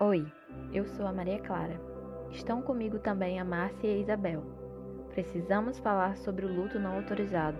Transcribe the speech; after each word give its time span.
Oi, 0.00 0.26
eu 0.72 0.84
sou 0.84 1.06
a 1.06 1.12
Maria 1.12 1.38
Clara. 1.38 1.80
Estão 2.32 2.60
comigo 2.60 2.98
também 2.98 3.38
a 3.38 3.44
Márcia 3.44 3.86
e 3.86 3.94
a 3.94 3.98
Isabel. 3.98 4.42
Precisamos 5.10 5.78
falar 5.78 6.16
sobre 6.16 6.44
o 6.44 6.52
luto 6.52 6.80
não 6.80 6.96
autorizado, 6.96 7.56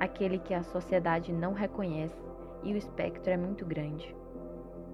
aquele 0.00 0.38
que 0.38 0.54
a 0.54 0.62
sociedade 0.62 1.34
não 1.34 1.52
reconhece 1.52 2.16
e 2.62 2.72
o 2.72 2.78
espectro 2.78 3.30
é 3.30 3.36
muito 3.36 3.66
grande. 3.66 4.16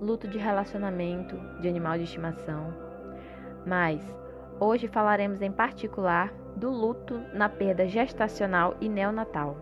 Luto 0.01 0.27
de 0.27 0.39
relacionamento, 0.39 1.37
de 1.61 1.69
animal 1.69 1.97
de 1.99 2.03
estimação. 2.03 2.75
Mas 3.64 4.03
hoje 4.59 4.89
falaremos 4.89 5.41
em 5.41 5.53
particular 5.53 6.35
do 6.57 6.69
luto 6.69 7.17
na 7.33 7.49
perda 7.49 7.87
gestacional 7.87 8.77
e 8.80 8.89
neonatal. 8.89 9.57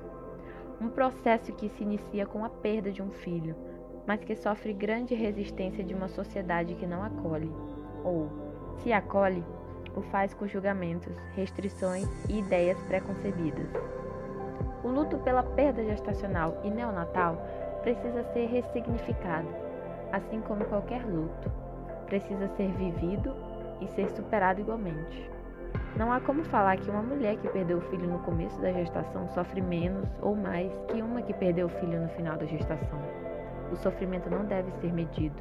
Um 0.80 0.88
processo 0.88 1.52
que 1.52 1.68
se 1.68 1.82
inicia 1.82 2.24
com 2.24 2.46
a 2.46 2.48
perda 2.48 2.90
de 2.90 3.02
um 3.02 3.10
filho 3.10 3.54
mas 4.06 4.22
que 4.24 4.34
sofre 4.34 4.72
grande 4.72 5.14
resistência 5.14 5.84
de 5.84 5.94
uma 5.94 6.08
sociedade 6.08 6.74
que 6.74 6.86
não 6.86 7.02
acolhe, 7.02 7.50
ou, 8.04 8.28
se 8.78 8.92
acolhe, 8.92 9.44
o 9.94 10.02
faz 10.02 10.32
com 10.34 10.46
julgamentos, 10.46 11.14
restrições 11.34 12.08
e 12.28 12.38
ideias 12.38 12.80
preconcebidas. 12.84 13.68
O 14.82 14.88
luto 14.88 15.18
pela 15.18 15.42
perda 15.42 15.84
gestacional 15.84 16.58
e 16.64 16.70
neonatal 16.70 17.36
precisa 17.82 18.22
ser 18.32 18.46
ressignificado, 18.46 19.48
assim 20.12 20.40
como 20.40 20.64
qualquer 20.64 21.04
luto. 21.04 21.50
Precisa 22.06 22.48
ser 22.56 22.70
vivido 22.72 23.34
e 23.80 23.86
ser 23.88 24.08
superado 24.10 24.60
igualmente. 24.60 25.30
Não 25.96 26.12
há 26.12 26.20
como 26.20 26.44
falar 26.44 26.76
que 26.76 26.90
uma 26.90 27.02
mulher 27.02 27.36
que 27.36 27.48
perdeu 27.48 27.78
o 27.78 27.82
filho 27.82 28.08
no 28.08 28.18
começo 28.20 28.60
da 28.60 28.72
gestação 28.72 29.28
sofre 29.28 29.60
menos 29.60 30.08
ou 30.22 30.34
mais 30.34 30.72
que 30.88 31.02
uma 31.02 31.22
que 31.22 31.34
perdeu 31.34 31.66
o 31.66 31.70
filho 31.70 32.00
no 32.00 32.08
final 32.10 32.36
da 32.36 32.46
gestação. 32.46 32.98
O 33.72 33.76
sofrimento 33.76 34.28
não 34.28 34.44
deve 34.44 34.70
ser 34.80 34.92
medido, 34.92 35.40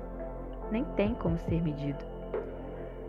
nem 0.72 0.84
tem 0.96 1.16
como 1.16 1.38
ser 1.40 1.62
medido. 1.62 2.04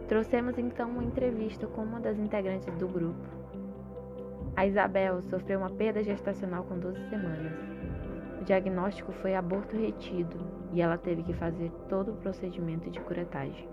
Trouxemos 0.09 0.59
então 0.59 0.91
uma 0.91 1.05
entrevista 1.05 1.67
com 1.67 1.83
uma 1.83 2.01
das 2.01 2.19
integrantes 2.19 2.75
do 2.77 2.89
grupo. 2.89 3.29
A 4.57 4.67
Isabel 4.67 5.23
sofreu 5.23 5.61
uma 5.61 5.71
perda 5.71 6.03
gestacional 6.03 6.65
com 6.65 6.79
12 6.79 7.09
semanas. 7.09 7.53
O 8.41 8.45
diagnóstico 8.45 9.13
foi 9.13 9.35
aborto 9.35 9.77
retido 9.77 10.39
e 10.73 10.81
ela 10.81 10.99
teve 10.99 11.23
que 11.23 11.33
fazer 11.35 11.71
todo 11.89 12.13
o 12.13 12.17
procedimento 12.17 12.91
de 12.91 13.01
curetagem. 13.01 13.69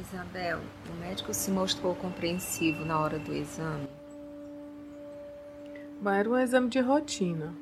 Isabel, 0.00 0.58
o 0.90 1.00
médico 1.00 1.32
se 1.32 1.50
mostrou 1.52 1.94
compreensivo 1.94 2.84
na 2.84 2.98
hora 2.98 3.18
do 3.18 3.32
exame? 3.32 3.88
Era 6.04 6.28
um 6.28 6.36
exame 6.36 6.68
de 6.68 6.80
rotina. 6.80 7.54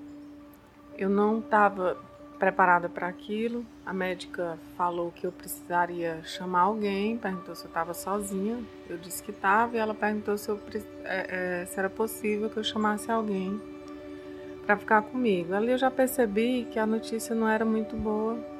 Eu 0.96 1.10
não 1.10 1.40
estava 1.40 1.96
preparada 2.38 2.88
para 2.88 3.06
aquilo. 3.06 3.64
A 3.84 3.92
médica 3.92 4.58
falou 4.76 5.12
que 5.12 5.26
eu 5.26 5.30
precisaria 5.30 6.22
chamar 6.24 6.62
alguém, 6.62 7.18
perguntou 7.18 7.54
se 7.54 7.64
eu 7.64 7.68
estava 7.68 7.92
sozinha. 7.92 8.64
Eu 8.88 8.96
disse 8.96 9.22
que 9.22 9.30
estava 9.30 9.76
e 9.76 9.78
ela 9.78 9.94
perguntou 9.94 10.36
se, 10.38 10.48
eu, 10.48 10.58
é, 11.04 11.60
é, 11.62 11.66
se 11.66 11.78
era 11.78 11.90
possível 11.90 12.48
que 12.48 12.56
eu 12.56 12.64
chamasse 12.64 13.10
alguém 13.10 13.60
para 14.64 14.76
ficar 14.76 15.02
comigo. 15.02 15.54
Ali 15.54 15.70
eu 15.70 15.78
já 15.78 15.90
percebi 15.90 16.66
que 16.70 16.78
a 16.78 16.86
notícia 16.86 17.34
não 17.34 17.46
era 17.46 17.64
muito 17.64 17.94
boa. 17.94 18.51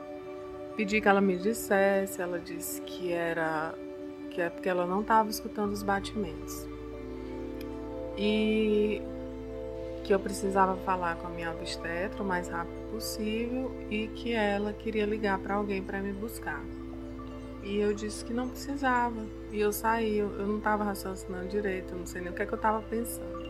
Pedi 0.77 1.01
que 1.01 1.09
ela 1.09 1.21
me 1.21 1.37
dissesse, 1.37 2.21
ela 2.21 2.39
disse 2.39 2.81
que 2.83 3.13
era 3.13 3.75
que 4.31 4.41
é 4.41 4.49
porque 4.49 4.69
ela 4.69 4.87
não 4.87 5.03
estava 5.03 5.29
escutando 5.29 5.73
os 5.73 5.83
batimentos. 5.83 6.67
E 8.17 9.03
que 10.05 10.13
eu 10.13 10.19
precisava 10.19 10.77
falar 10.79 11.17
com 11.17 11.27
a 11.27 11.31
minha 11.31 11.51
obstetra 11.51 12.23
o 12.23 12.27
mais 12.27 12.49
rápido 12.49 12.91
possível 12.91 13.71
e 13.91 14.09
que 14.09 14.33
ela 14.33 14.73
queria 14.73 15.07
ligar 15.07 15.39
para 15.39 15.55
alguém 15.55 15.83
para 15.83 16.01
me 16.01 16.13
buscar. 16.13 16.63
E 17.63 17.79
eu 17.79 17.95
disse 17.95 18.25
que 18.25 18.33
não 18.33 18.49
precisava. 18.49 19.25
E 19.53 19.61
eu 19.61 19.73
saí, 19.73 20.19
eu, 20.19 20.29
não 20.31 20.59
estava 20.59 20.83
raciocinando 20.83 21.49
direito, 21.49 21.93
eu 21.93 21.99
não 21.99 22.07
sei 22.07 22.21
nem 22.21 22.33
o 22.33 22.35
que, 22.35 22.43
é 22.43 22.47
que 22.47 22.53
eu 22.53 22.57
estava 22.57 22.83
pensando. 22.83 23.43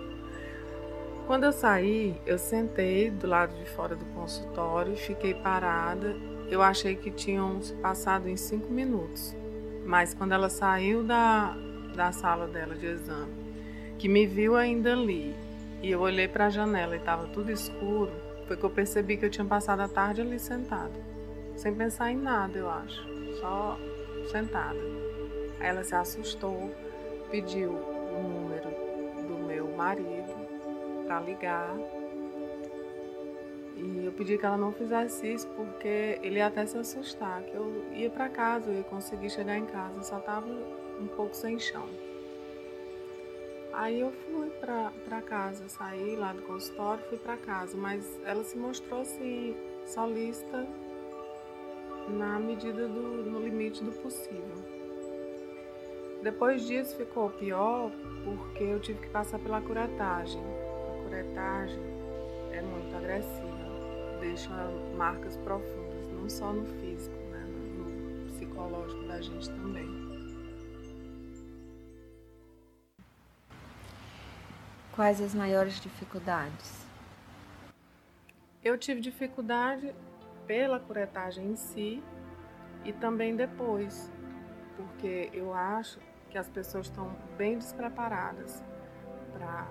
Quando 1.26 1.44
eu 1.44 1.52
saí, 1.52 2.20
eu 2.26 2.36
sentei 2.36 3.10
do 3.10 3.26
lado 3.26 3.54
de 3.56 3.64
fora 3.70 3.94
do 3.94 4.04
consultório, 4.06 4.94
fiquei 4.96 5.32
parada. 5.32 6.14
Eu 6.52 6.60
achei 6.60 6.94
que 6.94 7.10
tinham 7.10 7.62
se 7.62 7.72
passado 7.72 8.28
em 8.28 8.36
cinco 8.36 8.70
minutos. 8.70 9.34
Mas 9.86 10.12
quando 10.12 10.32
ela 10.32 10.50
saiu 10.50 11.02
da, 11.02 11.56
da 11.96 12.12
sala 12.12 12.46
dela 12.46 12.74
de 12.74 12.84
exame, 12.84 13.32
que 13.98 14.06
me 14.06 14.26
viu 14.26 14.54
ainda 14.54 14.92
ali, 14.92 15.34
e 15.82 15.90
eu 15.90 16.00
olhei 16.00 16.28
para 16.28 16.48
a 16.48 16.50
janela 16.50 16.94
e 16.94 16.98
estava 16.98 17.26
tudo 17.28 17.50
escuro, 17.50 18.12
foi 18.46 18.54
que 18.58 18.64
eu 18.64 18.68
percebi 18.68 19.16
que 19.16 19.24
eu 19.24 19.30
tinha 19.30 19.46
passado 19.46 19.80
a 19.80 19.88
tarde 19.88 20.20
ali 20.20 20.38
sentada, 20.38 20.92
sem 21.56 21.74
pensar 21.74 22.12
em 22.12 22.18
nada, 22.18 22.58
eu 22.58 22.68
acho, 22.68 23.02
só 23.40 23.78
sentada. 24.30 24.78
Aí 25.58 25.68
ela 25.68 25.82
se 25.82 25.94
assustou, 25.94 26.70
pediu 27.30 27.70
o 27.70 28.28
número 28.28 28.68
do 29.26 29.42
meu 29.46 29.74
marido 29.74 30.34
para 31.06 31.18
ligar 31.20 31.74
e 33.82 34.06
eu 34.06 34.12
pedi 34.12 34.38
que 34.38 34.46
ela 34.46 34.56
não 34.56 34.72
fizesse 34.72 35.26
isso 35.32 35.48
porque 35.56 36.20
ele 36.22 36.36
ia 36.36 36.46
até 36.46 36.64
se 36.64 36.78
assustar, 36.78 37.42
que 37.42 37.54
eu 37.54 37.84
ia 37.92 38.08
para 38.08 38.28
casa, 38.28 38.70
eu 38.70 38.76
ia 38.76 38.84
conseguir 38.84 39.28
chegar 39.28 39.58
em 39.58 39.66
casa, 39.66 40.02
só 40.04 40.20
tava 40.20 40.46
um 41.00 41.08
pouco 41.08 41.34
sem 41.34 41.58
chão. 41.58 41.84
Aí 43.72 44.00
eu 44.00 44.12
fui 44.12 44.50
para 44.50 45.22
casa, 45.22 45.68
saí 45.68 46.14
lá 46.14 46.32
do 46.32 46.42
consultório, 46.42 47.02
fui 47.08 47.18
para 47.18 47.36
casa, 47.36 47.76
mas 47.76 48.20
ela 48.24 48.44
se 48.44 48.56
mostrou 48.56 49.00
assim, 49.00 49.56
solista 49.84 50.64
na 52.08 52.38
medida 52.38 52.86
do 52.86 53.24
no 53.24 53.40
limite 53.40 53.82
do 53.82 53.90
possível. 53.90 54.56
Depois 56.22 56.64
disso 56.64 56.96
ficou 56.96 57.30
pior 57.30 57.90
porque 58.24 58.62
eu 58.62 58.78
tive 58.78 59.00
que 59.00 59.08
passar 59.08 59.40
pela 59.40 59.60
curetagem. 59.60 60.40
A 60.40 61.02
curetagem 61.02 61.82
é 62.52 62.60
muito 62.60 62.94
agressiva 62.94 63.51
deixa 64.22 64.50
marcas 64.96 65.36
profundas, 65.38 66.08
não 66.12 66.30
só 66.30 66.52
no 66.52 66.64
físico, 66.64 67.16
né, 67.16 67.44
no 67.44 68.26
psicológico 68.26 69.02
da 69.08 69.20
gente 69.20 69.50
também. 69.50 69.88
Quais 74.94 75.20
as 75.20 75.34
maiores 75.34 75.80
dificuldades? 75.80 76.86
Eu 78.62 78.78
tive 78.78 79.00
dificuldade 79.00 79.92
pela 80.46 80.78
curetagem 80.78 81.48
em 81.48 81.56
si 81.56 82.00
e 82.84 82.92
também 82.92 83.34
depois, 83.34 84.08
porque 84.76 85.30
eu 85.32 85.52
acho 85.52 85.98
que 86.30 86.38
as 86.38 86.48
pessoas 86.48 86.86
estão 86.86 87.12
bem 87.36 87.58
despreparadas 87.58 88.62
para 89.32 89.66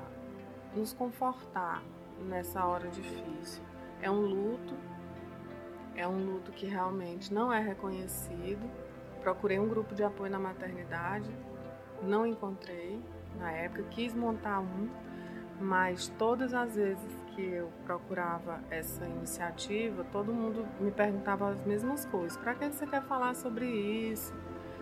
nos 0.76 0.92
confortar 0.92 1.82
nessa 2.20 2.66
hora 2.66 2.90
difícil. 2.90 3.71
É 4.02 4.10
um 4.10 4.22
luto, 4.22 4.76
é 5.96 6.08
um 6.08 6.18
luto 6.18 6.52
que 6.52 6.66
realmente 6.66 7.34
não 7.34 7.52
é 7.54 7.60
reconhecido. 7.60 8.70
Procurei 9.22 9.60
um 9.60 9.68
grupo 9.68 9.94
de 9.94 10.04
apoio 10.04 10.32
na 10.32 10.40
maternidade, 10.40 11.30
não 12.02 12.26
encontrei 12.26 13.00
na 13.38 13.52
época, 13.52 13.84
quis 13.92 14.14
montar 14.16 14.60
um, 14.60 14.90
mas 15.60 16.08
todas 16.18 16.54
as 16.54 16.76
vezes 16.76 17.22
que 17.36 17.42
eu 17.42 17.72
procurava 17.86 18.60
essa 18.70 19.06
iniciativa, 19.06 20.04
todo 20.12 20.34
mundo 20.34 20.68
me 20.80 20.92
perguntava 20.92 21.50
as 21.50 21.66
mesmas 21.66 22.06
coisas. 22.06 22.36
Para 22.38 22.56
que 22.56 22.66
você 22.70 22.88
quer 22.88 23.04
falar 23.04 23.36
sobre 23.36 23.66
isso? 23.66 24.34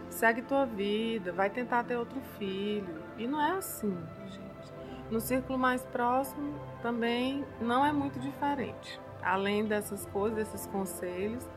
Segue 0.09 0.41
tua 0.41 0.65
vida, 0.65 1.31
vai 1.31 1.49
tentar 1.49 1.83
ter 1.83 1.97
outro 1.97 2.19
filho. 2.37 3.03
E 3.17 3.27
não 3.27 3.39
é 3.39 3.51
assim, 3.51 3.95
gente. 4.25 4.73
No 5.11 5.19
círculo 5.19 5.57
mais 5.57 5.83
próximo 5.83 6.53
também 6.81 7.45
não 7.59 7.85
é 7.85 7.91
muito 7.91 8.19
diferente. 8.19 8.99
Além 9.21 9.65
dessas 9.65 10.05
coisas, 10.05 10.37
desses 10.37 10.67
conselhos, 10.67 11.47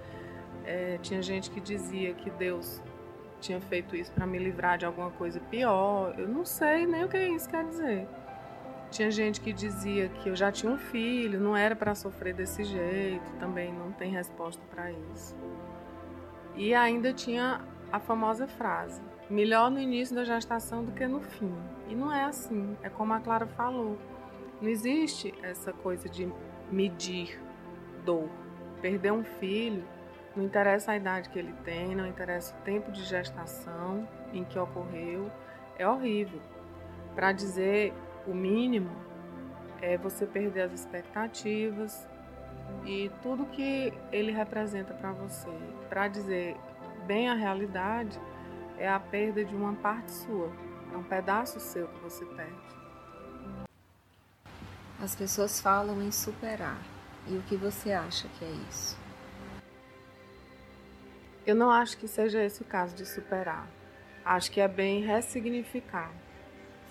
é, 0.65 0.99
tinha 1.03 1.23
gente 1.23 1.51
que 1.51 1.61
dizia 1.61 2.13
que 2.15 2.31
Deus 2.31 2.83
tinha 3.41 3.61
feito 3.61 3.97
isso 3.97 4.13
para 4.13 4.27
me 4.27 4.39
livrar 4.39 4.79
de 4.79 4.87
alguma 4.87 5.11
coisa 5.11 5.41
pior. 5.41 6.15
Eu 6.17 6.29
não 6.29 6.45
sei 6.45 6.87
nem 6.87 7.05
o 7.05 7.09
que 7.09 7.19
isso 7.19 7.49
quer 7.49 7.65
dizer. 7.67 8.07
Tinha 8.91 9.11
gente 9.11 9.41
que 9.41 9.53
dizia 9.53 10.09
que 10.09 10.29
eu 10.29 10.37
já 10.37 10.53
tinha 10.53 10.71
um 10.71 10.77
filho, 10.77 11.41
não 11.41 11.57
era 11.57 11.75
para 11.75 11.95
sofrer 11.95 12.35
desse 12.35 12.63
jeito, 12.63 13.33
também 13.41 13.73
não 13.73 13.91
tem 13.91 14.13
resposta 14.13 14.63
para 14.71 14.93
isso. 14.93 15.35
E 16.55 16.75
ainda 16.75 17.13
tinha 17.13 17.63
a 17.91 17.99
famosa 17.99 18.47
frase: 18.47 19.01
melhor 19.31 19.71
no 19.71 19.81
início 19.81 20.15
da 20.15 20.25
gestação 20.25 20.85
do 20.85 20.93
que 20.93 21.07
no 21.07 21.21
fim. 21.21 21.55
E 21.89 21.95
não 21.95 22.13
é 22.13 22.25
assim, 22.25 22.77
é 22.83 22.89
como 22.89 23.13
a 23.15 23.21
Clara 23.21 23.47
falou. 23.47 23.99
Não 24.61 24.69
existe 24.69 25.35
essa 25.43 25.73
coisa 25.73 26.09
de 26.09 26.31
medir 26.71 27.41
dor. 28.05 28.29
Perder 28.81 29.13
um 29.13 29.25
filho, 29.25 29.85
não 30.35 30.45
interessa 30.45 30.93
a 30.93 30.97
idade 30.97 31.29
que 31.29 31.39
ele 31.39 31.53
tem, 31.65 31.95
não 31.95 32.07
interessa 32.07 32.55
o 32.55 32.63
tempo 32.63 32.91
de 32.91 33.05
gestação 33.05 34.09
em 34.33 34.45
que 34.45 34.59
ocorreu, 34.59 35.31
é 35.79 35.87
horrível. 35.87 36.41
Para 37.15 37.33
dizer 37.33 37.93
o 38.27 38.35
mínimo, 38.35 38.91
é 39.81 39.97
você 39.99 40.27
perder 40.27 40.63
as 40.63 40.73
expectativas 40.73 42.09
e 42.85 43.11
tudo 43.23 43.47
que 43.47 43.93
ele 44.11 44.33
representa 44.33 44.95
para 44.95 45.13
você. 45.13 45.51
Para 45.89 46.09
dizer 46.09 46.57
bem 47.07 47.29
a 47.29 47.35
realidade, 47.35 48.19
é 48.79 48.89
a 48.89 48.99
perda 48.99 49.45
de 49.45 49.55
uma 49.55 49.75
parte 49.75 50.11
sua, 50.13 50.51
é 50.93 50.97
um 50.97 51.03
pedaço 51.03 51.61
seu 51.61 51.89
que 51.89 52.01
você 52.01 52.25
perde. 52.25 52.73
As 55.03 55.15
pessoas 55.15 55.61
falam 55.61 56.01
em 56.01 56.13
superar. 56.13 56.79
E 57.27 57.37
o 57.37 57.43
que 57.43 57.57
você 57.57 57.93
acha 57.93 58.29
que 58.39 58.45
é 58.45 58.51
isso? 58.69 58.97
Eu 61.47 61.55
não 61.55 61.71
acho 61.71 61.97
que 61.97 62.09
seja 62.09 62.43
esse 62.43 62.63
o 62.63 62.65
caso 62.65 62.95
de 62.95 63.07
superar. 63.07 63.69
Acho 64.25 64.51
que 64.51 64.61
é 64.61 64.69
bem 64.69 65.03
ressignificar, 65.03 66.13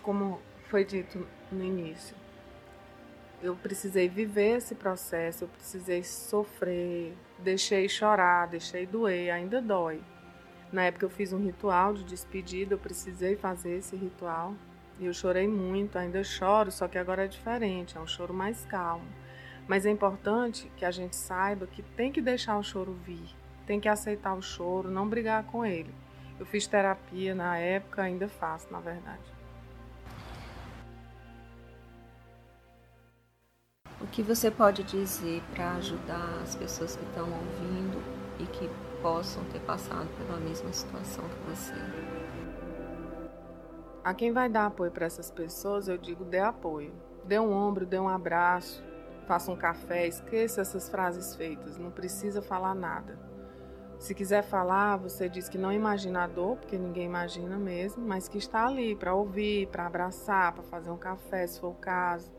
como 0.02 0.42
foi 0.70 0.84
dito 0.84 1.26
no 1.52 1.64
início. 1.64 2.16
Eu 3.42 3.56
precisei 3.56 4.08
viver 4.08 4.58
esse 4.58 4.76
processo, 4.76 5.46
eu 5.46 5.48
precisei 5.48 6.04
sofrer, 6.04 7.16
deixei 7.40 7.90
chorar, 7.90 8.48
deixei 8.48 8.86
doer, 8.86 9.34
ainda 9.34 9.62
dói. 9.62 10.02
Na 10.72 10.84
época 10.84 11.06
eu 11.06 11.10
fiz 11.10 11.34
um 11.34 11.44
ritual 11.44 11.94
de 11.94 12.04
despedida, 12.04 12.76
eu 12.76 12.78
precisei 12.78 13.36
fazer 13.36 13.78
esse 13.78 13.96
ritual. 13.96 14.54
E 15.00 15.06
eu 15.06 15.14
chorei 15.14 15.48
muito, 15.48 15.98
ainda 15.98 16.24
choro, 16.24 16.72
só 16.72 16.88
que 16.88 16.98
agora 16.98 17.26
é 17.26 17.28
diferente, 17.28 17.98
é 17.98 18.00
um 18.00 18.08
choro 18.08 18.34
mais 18.34 18.64
calmo. 18.66 19.06
Mas 19.68 19.86
é 19.86 19.90
importante 19.90 20.72
que 20.76 20.84
a 20.84 20.92
gente 20.92 21.16
saiba 21.16 21.68
que 21.68 21.82
tem 21.82 22.12
que 22.12 22.22
deixar 22.22 22.58
o 22.58 22.64
choro 22.64 22.94
vir, 23.06 23.24
tem 23.66 23.80
que 23.80 23.88
aceitar 23.88 24.34
o 24.34 24.42
choro, 24.42 24.90
não 24.90 25.08
brigar 25.08 25.44
com 25.46 25.66
ele. 25.66 25.94
Eu 26.40 26.46
fiz 26.46 26.66
terapia 26.68 27.36
na 27.36 27.58
época, 27.58 28.02
ainda 28.02 28.28
faço, 28.28 28.72
na 28.72 28.80
verdade. 28.80 29.22
O 34.02 34.08
que 34.08 34.24
você 34.24 34.50
pode 34.50 34.84
dizer 34.84 35.44
para 35.54 35.74
ajudar 35.74 36.42
as 36.42 36.56
pessoas 36.56 36.96
que 36.96 37.04
estão 37.04 37.26
ouvindo 37.26 38.02
e 38.40 38.48
que 38.48 38.70
possam 39.02 39.44
ter 39.46 39.60
passado 39.60 40.10
pela 40.18 40.40
mesma 40.40 40.74
situação 40.74 41.24
que 41.30 41.50
você? 41.50 41.74
A 44.04 44.16
quem 44.16 44.34
vai 44.34 44.50
dar 44.50 44.66
apoio 44.66 44.90
para 44.90 45.06
essas 45.06 45.30
pessoas, 45.30 45.88
eu 45.88 45.96
digo 45.96 46.26
dê 46.26 46.40
apoio. 46.40 46.92
Dê 47.24 47.40
um 47.40 47.54
ombro, 47.54 47.86
dê 47.86 48.00
um 48.00 48.10
abraço, 48.10 48.84
faça 49.28 49.52
um 49.52 49.56
café, 49.56 50.08
esqueça 50.08 50.62
essas 50.62 50.90
frases 50.90 51.36
feitas, 51.36 51.78
não 51.78 51.92
precisa 51.92 52.42
falar 52.42 52.76
nada. 52.76 53.18
Se 54.02 54.16
quiser 54.16 54.42
falar, 54.42 54.98
você 54.98 55.30
diz 55.30 55.48
que 55.48 55.60
não 55.60 55.72
imagina 55.72 56.24
a 56.24 56.28
dor, 56.28 56.58
porque 56.58 56.76
ninguém 56.76 57.06
imagina 57.06 57.56
mesmo, 57.56 58.04
mas 58.04 58.28
que 58.28 58.40
está 58.40 58.66
ali 58.66 58.96
para 58.96 59.14
ouvir, 59.14 59.68
para 59.68 59.86
abraçar, 59.86 60.54
para 60.54 60.64
fazer 60.64 60.90
um 60.90 60.98
café, 60.98 61.46
se 61.46 61.60
for 61.60 61.70
o 61.70 61.76
caso. 61.76 62.32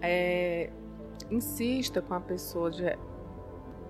É, 0.00 0.68
insista 1.30 2.02
com 2.02 2.12
a 2.12 2.20
pessoa, 2.20 2.72
de, 2.72 2.82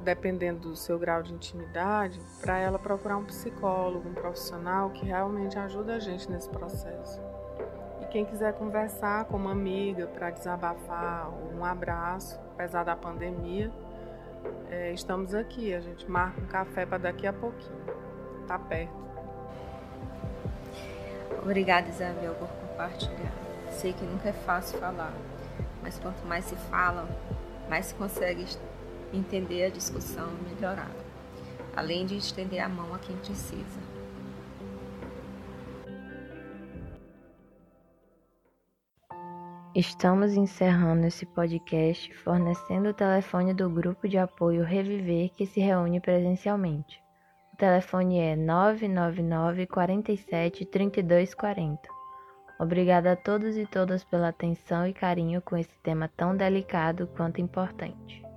dependendo 0.04 0.68
do 0.68 0.76
seu 0.76 0.98
grau 0.98 1.22
de 1.22 1.32
intimidade, 1.32 2.20
para 2.40 2.58
ela 2.58 2.78
procurar 2.78 3.16
um 3.16 3.24
psicólogo, 3.24 4.06
um 4.06 4.14
profissional 4.14 4.90
que 4.90 5.06
realmente 5.06 5.58
ajuda 5.58 5.94
a 5.94 5.98
gente 5.98 6.30
nesse 6.30 6.50
processo. 6.50 7.18
Quem 8.10 8.24
quiser 8.24 8.54
conversar 8.54 9.26
com 9.26 9.36
uma 9.36 9.52
amiga 9.52 10.06
para 10.06 10.30
desabafar, 10.30 11.30
um 11.54 11.62
abraço, 11.62 12.40
apesar 12.54 12.82
da 12.82 12.96
pandemia, 12.96 13.70
é, 14.70 14.92
estamos 14.92 15.34
aqui. 15.34 15.74
A 15.74 15.80
gente 15.80 16.10
marca 16.10 16.40
um 16.40 16.46
café 16.46 16.86
para 16.86 16.96
daqui 16.96 17.26
a 17.26 17.34
pouquinho. 17.34 17.84
Tá 18.46 18.58
perto. 18.58 18.96
Obrigada, 21.42 21.90
Isabel, 21.90 22.34
por 22.34 22.48
compartilhar. 22.48 23.32
Sei 23.72 23.92
que 23.92 24.04
nunca 24.04 24.30
é 24.30 24.32
fácil 24.32 24.78
falar, 24.78 25.12
mas 25.82 25.98
quanto 25.98 26.24
mais 26.26 26.46
se 26.46 26.56
fala, 26.56 27.06
mais 27.68 27.86
se 27.86 27.94
consegue 27.94 28.46
entender 29.12 29.66
a 29.66 29.68
discussão 29.68 30.30
e 30.30 30.54
melhorar, 30.54 30.90
além 31.76 32.06
de 32.06 32.16
estender 32.16 32.60
a 32.60 32.68
mão 32.70 32.94
a 32.94 32.98
quem 32.98 33.16
precisa. 33.18 33.97
Estamos 39.78 40.34
encerrando 40.34 41.06
esse 41.06 41.24
podcast 41.24 42.12
fornecendo 42.24 42.88
o 42.88 42.92
telefone 42.92 43.54
do 43.54 43.70
grupo 43.70 44.08
de 44.08 44.18
apoio 44.18 44.64
Reviver 44.64 45.30
que 45.30 45.46
se 45.46 45.60
reúne 45.60 46.00
presencialmente. 46.00 47.00
O 47.52 47.56
telefone 47.56 48.18
é 48.18 48.34
999 48.34 49.68
47 49.68 50.66
32 50.66 51.32
40. 51.32 51.80
Obrigada 52.58 53.12
a 53.12 53.16
todos 53.16 53.56
e 53.56 53.66
todas 53.66 54.02
pela 54.02 54.30
atenção 54.30 54.84
e 54.84 54.92
carinho 54.92 55.40
com 55.40 55.56
esse 55.56 55.78
tema 55.80 56.10
tão 56.16 56.36
delicado 56.36 57.06
quanto 57.16 57.40
importante. 57.40 58.27